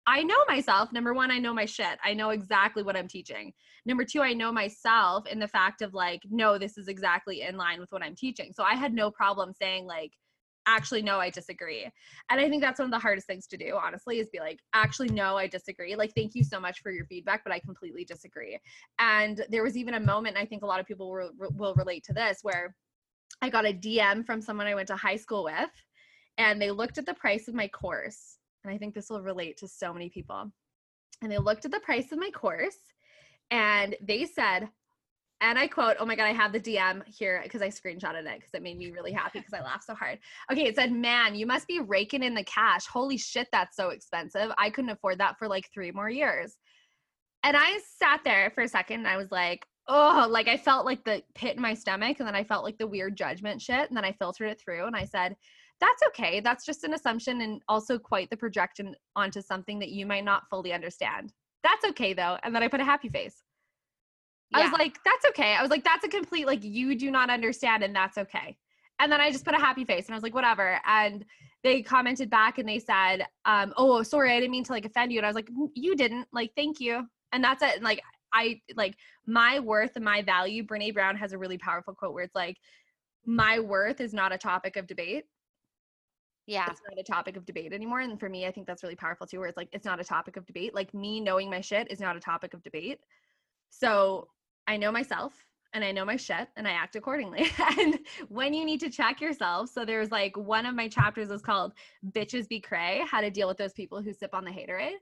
[0.06, 0.92] I know myself.
[0.92, 1.98] Number one, I know my shit.
[2.04, 3.54] I know exactly what I'm teaching.
[3.86, 7.56] Number two, I know myself in the fact of like, no, this is exactly in
[7.56, 8.52] line with what I'm teaching.
[8.54, 10.12] So I had no problem saying, like,
[10.66, 11.90] actually, no, I disagree.
[12.30, 14.60] And I think that's one of the hardest things to do, honestly, is be like,
[14.74, 15.96] actually, no, I disagree.
[15.96, 18.60] Like, thank you so much for your feedback, but I completely disagree.
[19.00, 22.04] And there was even a moment, I think a lot of people will, will relate
[22.06, 22.76] to this, where
[23.42, 25.70] I got a DM from someone I went to high school with,
[26.38, 29.58] and they looked at the price of my course and I think this will relate
[29.58, 30.52] to so many people.
[31.22, 32.78] And they looked at the price of my course
[33.52, 34.70] and they said,
[35.44, 38.40] and I quote, oh my God, I have the DM here because I screenshotted it
[38.40, 40.18] because it made me really happy because I laughed so hard.
[40.50, 42.88] Okay, it said, man, you must be raking in the cash.
[42.88, 44.52] Holy shit, that's so expensive.
[44.58, 46.56] I couldn't afford that for like three more years.
[47.44, 50.86] And I sat there for a second and I was like, oh, like I felt
[50.86, 53.90] like the pit in my stomach and then I felt like the weird judgment shit.
[53.90, 55.36] And then I filtered it through and I said,
[55.82, 56.40] that's okay.
[56.40, 60.44] That's just an assumption and also quite the projection onto something that you might not
[60.50, 61.34] fully understand.
[61.64, 62.38] That's okay though.
[62.44, 63.44] And then I put a happy face.
[64.54, 64.60] Yeah.
[64.60, 65.56] I was like, that's okay.
[65.56, 68.58] I was like, that's a complete, like, you do not understand, and that's okay.
[69.00, 70.80] And then I just put a happy face and I was like, whatever.
[70.86, 71.26] And
[71.64, 75.12] they commented back and they said, um, oh, sorry, I didn't mean to like offend
[75.12, 75.20] you.
[75.20, 76.28] And I was like, you didn't.
[76.32, 77.08] Like, thank you.
[77.32, 77.76] And that's it.
[77.76, 78.02] And like,
[78.34, 80.64] I like my worth and my value.
[80.64, 82.58] Brene Brown has a really powerful quote where it's like,
[83.26, 85.26] my worth is not a topic of debate
[86.46, 88.96] yeah it's not a topic of debate anymore and for me i think that's really
[88.96, 91.62] powerful too where it's like it's not a topic of debate like me knowing my
[91.62, 93.00] shit is not a topic of debate
[93.70, 94.28] so
[94.68, 95.34] i know myself
[95.74, 97.48] and i know my shit and i act accordingly.
[97.80, 98.00] And
[98.30, 101.74] when you need to check yourself so there's like one of my chapters is called
[102.12, 104.98] bitches be cray how to deal with those people who sip on the haterade.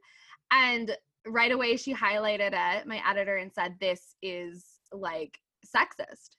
[0.52, 0.96] And
[1.28, 6.36] right away she highlighted it my editor and said this is like sexist.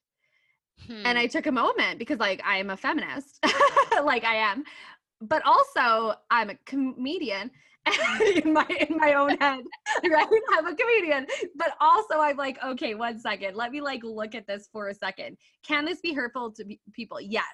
[0.87, 1.03] Hmm.
[1.05, 3.39] And I took a moment because like I am a feminist,
[4.05, 4.65] like I am,
[5.21, 7.51] but also I'm a comedian
[8.45, 9.65] in my in my own head,
[10.11, 10.29] right?
[10.53, 14.47] I'm a comedian, but also I'm like, okay, one second, let me like look at
[14.47, 15.37] this for a second.
[15.67, 16.65] Can this be hurtful to
[16.95, 17.21] people?
[17.21, 17.47] Yes.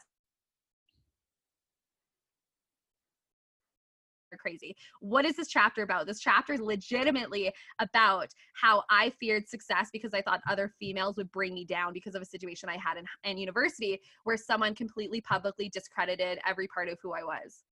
[4.38, 4.76] crazy.
[5.00, 6.06] What is this chapter about?
[6.06, 11.30] This chapter is legitimately about how I feared success because I thought other females would
[11.32, 15.20] bring me down because of a situation I had in, in university where someone completely
[15.20, 17.64] publicly discredited every part of who I was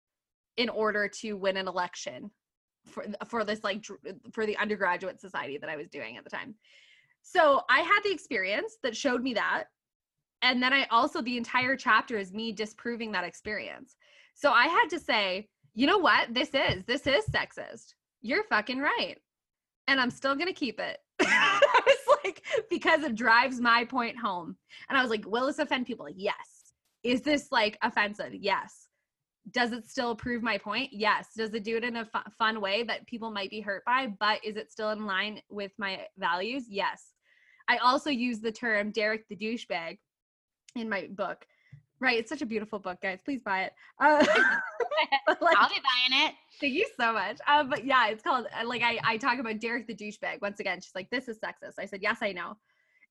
[0.57, 2.31] in order to win an election
[2.87, 3.85] for for this like
[4.33, 6.55] for the undergraduate society that I was doing at the time.
[7.23, 9.65] So I had the experience that showed me that
[10.45, 13.97] and then I also the entire chapter is me disproving that experience.
[14.35, 16.35] So I had to say, you know what?
[16.35, 17.95] This is this is sexist.
[18.21, 19.17] You're fucking right.
[19.89, 20.99] And I'm still gonna keep it.
[21.21, 24.57] I was like, because it drives my point home.
[24.89, 26.09] And I was like, will this offend people?
[26.15, 26.75] Yes.
[27.03, 28.35] Is this like offensive?
[28.35, 28.84] Yes.
[29.51, 30.91] Does it still prove my point?
[30.93, 31.29] Yes.
[31.37, 34.13] Does it do it in a fun way that people might be hurt by?
[34.19, 36.65] But is it still in line with my values?
[36.69, 37.13] Yes.
[37.69, 39.99] I also use the term Derek the douchebag
[40.77, 41.47] in my book.
[42.01, 42.19] Right.
[42.19, 43.21] It's such a beautiful book, guys.
[43.25, 43.73] Please buy it.
[44.01, 44.25] Uh,
[45.41, 46.35] like, I'll be buying it.
[46.61, 47.39] Thank you so much.
[47.47, 50.41] Um, but yeah, it's called uh, like I, I talk about Derek the douchebag.
[50.41, 51.75] Once again, she's like, this is sexist.
[51.79, 52.57] I said, yes, I know.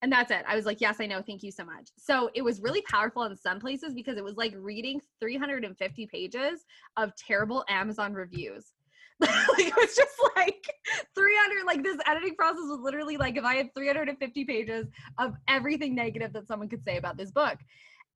[0.03, 0.43] And that's it.
[0.45, 1.21] I was like, yes, I know.
[1.21, 1.89] Thank you so much.
[1.97, 6.65] So it was really powerful in some places because it was like reading 350 pages
[6.97, 8.73] of terrible Amazon reviews.
[9.21, 10.69] like it was just like
[11.15, 14.87] 300 like this editing process was literally like if i had 350 pages
[15.19, 17.59] of everything negative that someone could say about this book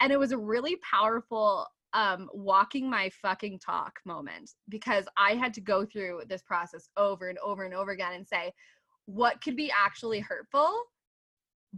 [0.01, 5.53] and it was a really powerful um walking my fucking talk moment because i had
[5.53, 8.51] to go through this process over and over and over again and say
[9.05, 10.83] what could be actually hurtful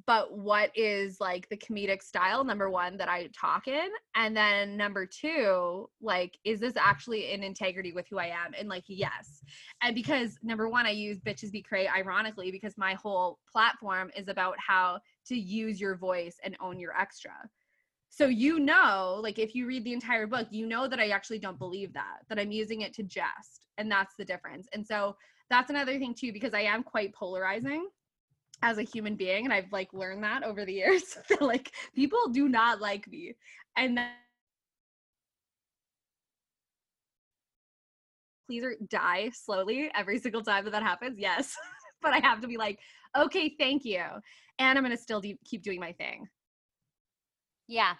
[0.06, 4.78] but what is like the comedic style number one that i talk in and then
[4.78, 8.54] number two like is this actually in integrity with who i am?
[8.58, 9.42] And like yes.
[9.82, 14.28] And because number one i use bitches be cray ironically because my whole platform is
[14.28, 17.34] about how to use your voice and own your extra.
[18.10, 21.40] So you know like if you read the entire book you know that i actually
[21.40, 24.68] don't believe that that i'm using it to jest and that's the difference.
[24.74, 25.16] And so
[25.50, 27.88] that's another thing too because i am quite polarizing
[28.62, 32.28] as a human being and i've like learned that over the years that like people
[32.32, 33.36] do not like me
[33.78, 34.00] and
[38.48, 41.56] please die slowly every single time that that happens yes
[42.02, 42.80] but i have to be like
[43.18, 44.04] okay thank you
[44.60, 46.28] and i'm to still do, keep doing my thing
[47.70, 47.94] yeah.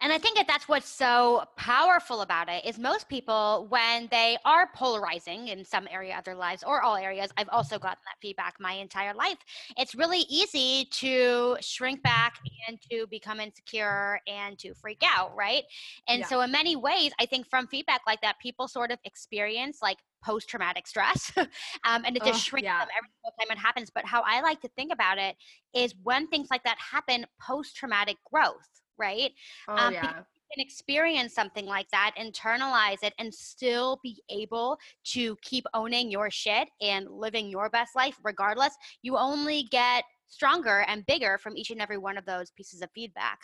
[0.00, 4.36] And I think that that's what's so powerful about it is most people, when they
[4.44, 8.20] are polarizing in some area of their lives or all areas, I've also gotten that
[8.20, 9.38] feedback my entire life.
[9.76, 15.64] It's really easy to shrink back and to become insecure and to freak out, right?
[16.08, 16.26] And yeah.
[16.26, 19.98] so, in many ways, I think from feedback like that, people sort of experience like
[20.22, 22.80] post traumatic stress um, and it just shrinks yeah.
[22.80, 23.90] them every single time it happens.
[23.94, 25.36] But how I like to think about it
[25.74, 29.32] is when things like that happen, post traumatic growth right?
[29.68, 30.12] Oh, um, yeah.
[30.12, 36.30] can experience something like that, internalize it, and still be able to keep owning your
[36.30, 38.74] shit and living your best life regardless.
[39.02, 42.90] You only get stronger and bigger from each and every one of those pieces of
[42.94, 43.38] feedback.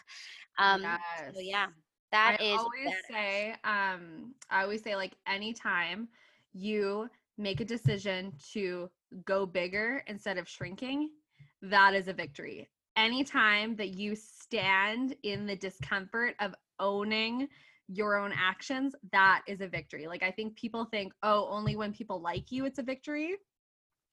[0.58, 1.34] Um, yes.
[1.34, 1.66] So yeah,
[2.10, 2.58] that I is.
[2.58, 6.08] always say, um, I always say, like, anytime
[6.52, 8.90] you make a decision to
[9.24, 11.10] go bigger instead of shrinking,
[11.62, 14.14] that is a victory anytime that you
[14.52, 17.48] stand in the discomfort of owning
[17.88, 20.06] your own actions, that is a victory.
[20.06, 23.36] Like, I think people think, oh, only when people like you, it's a victory,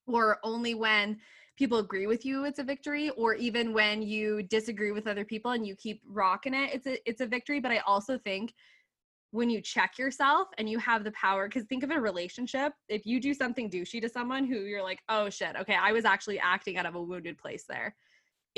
[0.07, 1.17] or only when
[1.57, 5.51] people agree with you it's a victory or even when you disagree with other people
[5.51, 8.53] and you keep rocking it it's a it's a victory but i also think
[9.31, 13.05] when you check yourself and you have the power because think of a relationship if
[13.05, 16.39] you do something douchey to someone who you're like oh shit okay i was actually
[16.39, 17.93] acting out of a wounded place there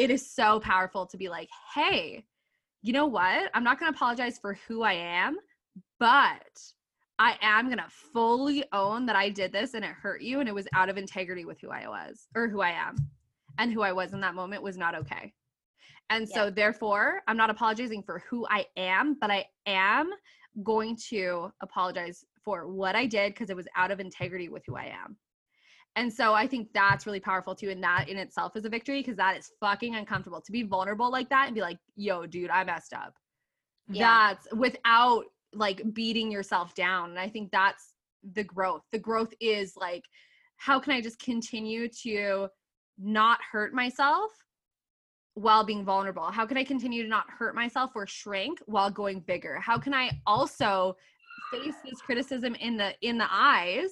[0.01, 2.23] it is so powerful to be like, hey,
[2.81, 3.51] you know what?
[3.53, 5.37] I'm not going to apologize for who I am,
[5.99, 6.59] but
[7.19, 10.49] I am going to fully own that I did this and it hurt you and
[10.49, 12.95] it was out of integrity with who I was or who I am.
[13.59, 15.33] And who I was in that moment was not okay.
[16.09, 16.35] And yeah.
[16.35, 20.09] so, therefore, I'm not apologizing for who I am, but I am
[20.63, 24.75] going to apologize for what I did because it was out of integrity with who
[24.75, 25.15] I am.
[25.95, 27.69] And so I think that's really powerful too.
[27.69, 31.11] And that in itself is a victory because that is fucking uncomfortable to be vulnerable
[31.11, 33.15] like that and be like, yo, dude, I messed up.
[33.89, 34.33] Yeah.
[34.33, 37.09] That's without like beating yourself down.
[37.09, 37.93] And I think that's
[38.33, 38.83] the growth.
[38.91, 40.05] The growth is like,
[40.57, 42.47] how can I just continue to
[42.97, 44.31] not hurt myself
[45.33, 46.31] while being vulnerable?
[46.31, 49.59] How can I continue to not hurt myself or shrink while going bigger?
[49.59, 50.95] How can I also
[51.51, 53.89] face this criticism in the in the eyes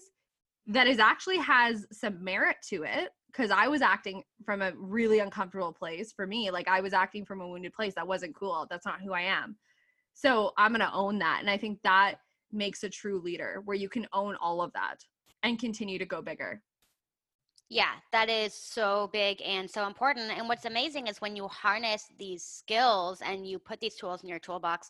[0.70, 5.20] that is actually has some merit to it because I was acting from a really
[5.20, 6.52] uncomfortable place for me.
[6.52, 7.96] Like I was acting from a wounded place.
[7.96, 8.68] That wasn't cool.
[8.70, 9.56] That's not who I am.
[10.14, 11.40] So I'm going to own that.
[11.42, 12.16] And I think that
[12.52, 15.04] makes a true leader where you can own all of that
[15.44, 16.62] and continue to go bigger.
[17.72, 20.32] Yeah, that is so big and so important.
[20.36, 24.30] And what's amazing is when you harness these skills and you put these tools in
[24.30, 24.90] your toolbox,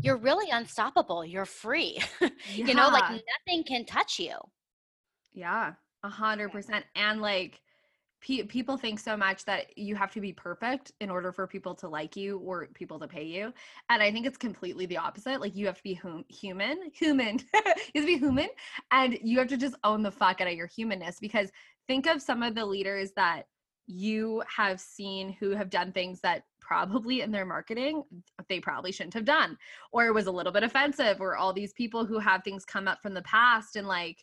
[0.00, 1.24] you're really unstoppable.
[1.24, 1.98] You're free.
[2.20, 2.28] Yeah.
[2.54, 4.36] you know, like nothing can touch you.
[5.32, 6.84] Yeah, a hundred percent.
[6.94, 7.60] And like
[8.20, 11.74] pe- people think so much that you have to be perfect in order for people
[11.76, 13.52] to like you or people to pay you
[13.88, 17.38] and i think it's completely the opposite like you have to be hum- human human
[17.54, 18.48] you have to be human
[18.92, 21.50] and you have to just own the fuck out of your humanness because
[21.86, 23.44] think of some of the leaders that
[23.86, 28.04] you have seen who have done things that probably in their marketing
[28.48, 29.58] they probably shouldn't have done
[29.90, 32.86] or it was a little bit offensive or all these people who have things come
[32.86, 34.22] up from the past and like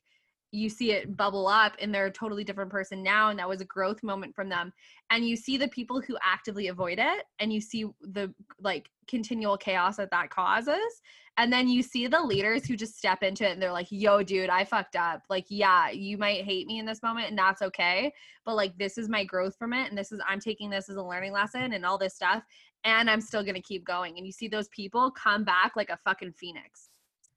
[0.52, 3.62] you see it bubble up and they're a totally different person now and that was
[3.62, 4.72] a growth moment from them.
[5.10, 9.58] And you see the people who actively avoid it and you see the like continual
[9.58, 11.02] chaos that that causes.
[11.39, 14.24] And then you see the leaders who just step into it and they're like yo
[14.24, 15.24] dude i fucked up.
[15.30, 18.14] Like yeah you might hate me in this moment and that's okay
[18.45, 20.95] but like this is my growth from it and this is i'm taking this as
[20.95, 22.43] a learning lesson and all this stuff
[22.84, 24.18] and i'm still gonna keep going.
[24.18, 26.89] And you see those people come back like a fucking phoenix.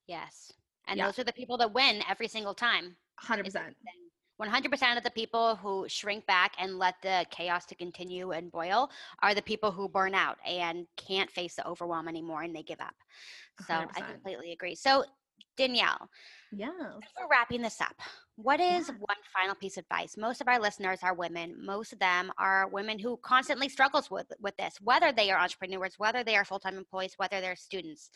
[0.06, 0.52] Yes.
[0.86, 1.06] And Yeah.
[1.06, 2.96] those are the people that win every single time.
[3.22, 3.74] 100%
[4.40, 8.90] 100% of the people who shrink back and let the chaos to continue and boil
[9.22, 12.80] are the people who burn out and can't face the overwhelm anymore and they give
[12.80, 12.94] up.
[13.58, 14.12] So I 100%.
[14.12, 14.74] completely agree.
[14.74, 15.04] So
[15.60, 16.08] Daniele,
[16.52, 16.70] yeah
[17.18, 17.94] we're wrapping this up,
[18.36, 18.94] what is Yeah.
[18.94, 20.16] one final piece of advice?
[20.16, 21.54] Most of our listeners are women.
[21.64, 25.98] Most of them are women who constantly struggles with with this, whether they are entrepreneurs,
[25.98, 28.10] whether they are full-time employees, whether they're students.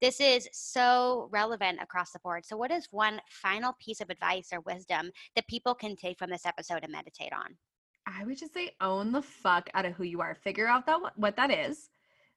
[0.00, 2.44] This is so relevant across the board.
[2.44, 6.30] So what is one final piece of advice or wisdom that people can take from
[6.30, 7.56] this episode and meditate on?
[8.06, 10.34] I would just say own the fuck out of who you are.
[10.34, 11.88] Figure out that what that is.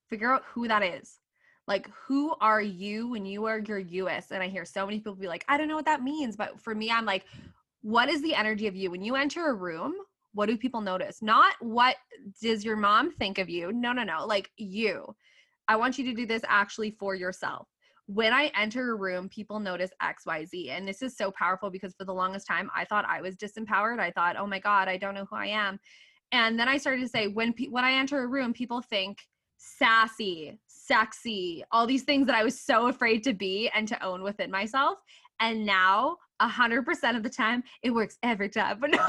[0.10, 1.20] Figure out who that is.
[1.68, 4.32] Like who are you when you are your US?
[4.32, 6.36] And I hear so many people be like, I don't know what that means.
[6.36, 7.26] But for me, I'm like,
[7.82, 8.92] what is the energy of you?
[8.92, 9.94] When you enter a room,
[10.34, 11.22] what do people notice?
[11.22, 11.96] Not what
[12.42, 13.72] does your mom think of you?
[13.72, 14.26] No, no, no.
[14.26, 15.16] Like you.
[15.68, 17.68] I want you to do this actually for yourself.
[18.08, 20.72] When I enter a room, people notice XYZ.
[20.72, 24.00] And this is so powerful because for the longest time, I thought I was disempowered.
[24.00, 25.80] I thought, oh my God, I don't know who I am.
[26.34, 29.20] And then I started to say, when, pe- when I enter a room, people think
[29.58, 34.22] sassy, sexy, all these things that I was so afraid to be and to own
[34.24, 35.00] within myself.
[35.40, 38.78] And now, a hundred percent of the time, it works every time.
[38.82, 39.00] But no,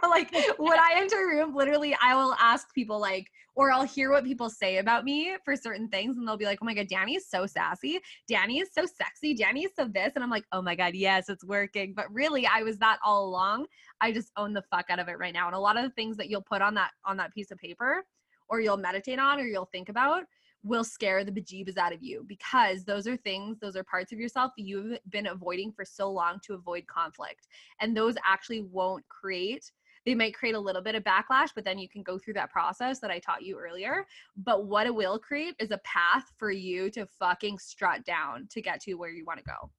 [0.00, 3.84] but like when I enter a room, literally, I will ask people like, or I'll
[3.84, 6.74] hear what people say about me for certain things, and they'll be like, "Oh my
[6.74, 7.98] god, Dani is so sassy.
[8.30, 9.34] Dani is so sexy.
[9.34, 12.46] Dani is so this," and I'm like, "Oh my god, yes, it's working." But really,
[12.46, 13.66] I was that all along.
[14.00, 15.46] I just own the fuck out of it right now.
[15.46, 17.58] And a lot of the things that you'll put on that on that piece of
[17.58, 18.04] paper,
[18.48, 20.24] or you'll meditate on, or you'll think about,
[20.64, 24.18] will scare the bejeebas out of you because those are things, those are parts of
[24.18, 27.46] yourself that you've been avoiding for so long to avoid conflict.
[27.80, 29.70] And those actually won't create,
[30.04, 32.50] they might create a little bit of backlash, but then you can go through that
[32.50, 34.06] process that I taught you earlier.
[34.36, 38.62] But what it will create is a path for you to fucking strut down to
[38.62, 39.70] get to where you want to go.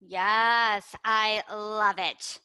[0.00, 2.40] Yes, I love it.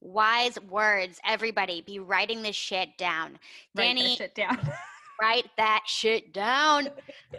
[0.00, 1.82] Wise words, everybody.
[1.82, 3.38] Be writing this shit down.
[3.74, 4.58] Write Dani, shit down.
[5.20, 6.88] write that shit down.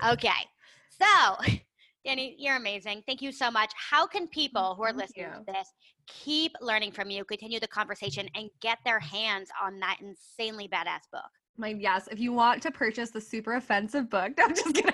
[0.05, 0.29] Okay.
[0.89, 1.05] So,
[2.07, 3.03] Dani, you're amazing.
[3.05, 3.71] Thank you so much.
[3.75, 5.73] How can people who are listening to this
[6.07, 11.09] keep learning from you, continue the conversation, and get their hands on that insanely badass
[11.11, 11.29] book?
[11.59, 14.93] My yes, if you want to purchase the super offensive book, no, I'm just kidding.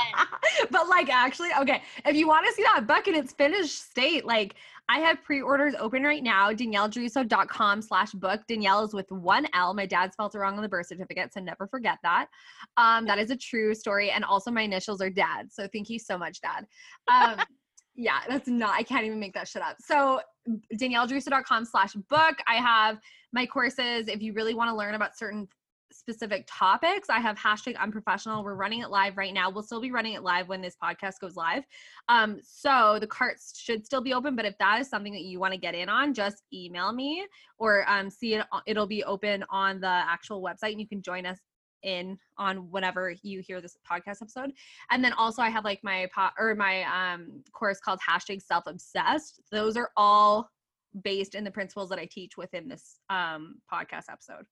[0.70, 4.26] but like actually, okay, if you want to see that book in its finished state,
[4.26, 4.54] like
[4.88, 8.42] I have pre-orders open right now, danieledriusso.com slash book.
[8.46, 9.72] Daniele is with one L.
[9.72, 12.26] My dad spelled it wrong on the birth certificate, so never forget that.
[12.76, 14.10] Um, that is a true story.
[14.10, 15.50] And also my initials are dad.
[15.50, 16.66] So thank you so much, dad.
[17.08, 17.42] Um,
[17.94, 19.76] yeah, that's not, I can't even make that shit up.
[19.80, 20.20] So
[20.74, 22.36] danieledriusso.com slash book.
[22.46, 22.98] I have
[23.32, 24.08] my courses.
[24.08, 25.48] If you really want to learn about certain
[25.94, 27.08] specific topics.
[27.08, 28.44] I have hashtag unprofessional.
[28.44, 29.50] We're running it live right now.
[29.50, 31.64] We'll still be running it live when this podcast goes live.
[32.08, 35.40] Um, so the carts should still be open, but if that is something that you
[35.40, 37.26] want to get in on, just email me
[37.58, 38.46] or um, see it.
[38.66, 41.38] It'll be open on the actual website, and you can join us
[41.84, 44.52] in on whenever you hear this podcast episode.
[44.90, 48.64] And then also I have like my po- or my um course called hashtag self
[48.66, 49.40] obsessed.
[49.52, 50.50] Those are all
[51.02, 54.46] based in the principles that I teach within this um podcast episode.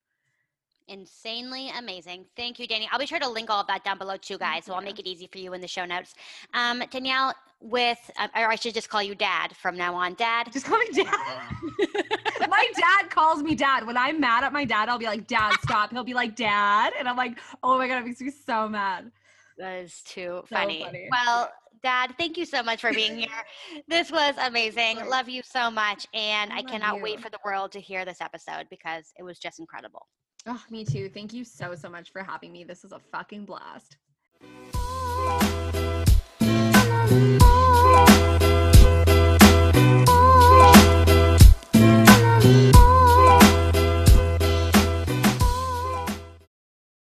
[0.92, 2.26] Insanely amazing.
[2.36, 2.86] Thank you, Dani.
[2.92, 4.66] I'll be sure to link all of that down below too, guys.
[4.66, 6.14] So I'll make it easy for you in the show notes.
[6.52, 10.14] Um, Daniele, with, uh, or I should just call you Dad from now on.
[10.14, 10.52] Dad.
[10.52, 11.40] Just call me dad.
[12.50, 13.86] my dad calls me dad.
[13.86, 15.90] When I'm mad at my dad, I'll be like, Dad, stop.
[15.92, 16.92] He'll be like, Dad.
[16.98, 19.10] And I'm like, oh my God, it makes me so mad.
[19.58, 20.82] That is too So funny.
[20.84, 21.08] funny.
[21.10, 21.50] Well,
[21.82, 23.28] Dad, thank you so much for being here.
[23.88, 24.98] This was amazing.
[25.08, 26.06] Love you so much.
[26.14, 27.02] And I I, cannot you.
[27.02, 30.06] wait for the world to hear this episode because it was just incredible.
[30.46, 31.08] Oh, me too.
[31.08, 32.64] Thank you so, so much for having me.
[32.64, 33.96] This is a fucking blast.